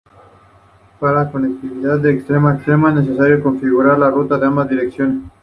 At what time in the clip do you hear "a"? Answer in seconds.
2.47-2.55